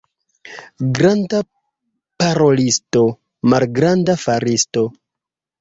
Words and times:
Granda 0.99 1.41
parolisto, 2.23 3.05
malgranda 3.55 4.21
faristo. 4.27 4.89